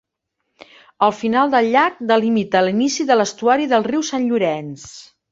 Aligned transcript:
El 1.07 1.11
final 1.17 1.51
del 1.55 1.67
llac 1.75 1.99
delimita 2.11 2.63
l'inici 2.67 3.05
de 3.11 3.17
l'estuari 3.19 3.67
del 3.75 3.85
riu 3.89 4.05
Sant 4.09 4.25
Llorenç. 4.31 4.87